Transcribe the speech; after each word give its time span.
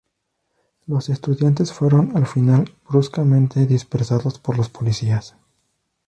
Los 0.87 1.09
estudiantes 1.09 1.73
fueron, 1.73 2.17
al 2.17 2.25
final, 2.25 2.73
bruscamente 2.89 3.67
dispersados 3.67 4.39
por 4.39 4.57
los 4.57 4.67
policías. 4.67 5.35